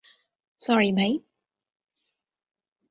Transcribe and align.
Sorry, 0.59 0.91
ভাই। 0.91 1.11